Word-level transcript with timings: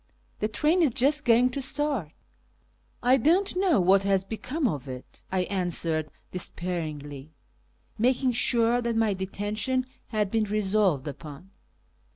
"The 0.39 0.47
train 0.47 0.81
is 0.81 0.89
just 0.89 1.25
going 1.25 1.51
to 1.51 1.61
start."" 1.61 2.09
I 3.11 3.17
don't 3.17 3.55
know 3.55 3.79
what 3.79 4.01
has 4.01 4.23
become 4.23 4.67
of 4.67 4.87
it," 4.89 5.21
I 5.31 5.41
answered 5.41 6.09
despairingly, 6.31 7.35
making 7.99 8.31
sure 8.31 8.81
that 8.81 8.95
my 8.95 9.13
detention 9.13 9.85
had 10.07 10.31
been 10.31 10.45
resolved 10.45 11.07
upon. 11.07 11.51